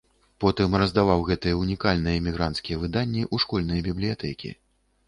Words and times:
Потым 0.43 0.77
раздаваў 0.81 1.21
гэтыя 1.29 1.59
ўнікальныя 1.61 2.21
эмігранцкія 2.23 2.81
выданні 2.87 3.21
ў 3.33 3.47
школьныя 3.47 3.81
бібліятэкі. 3.91 4.57